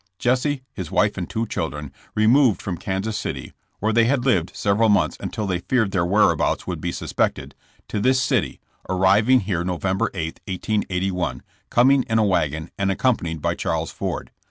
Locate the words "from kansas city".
2.59-3.53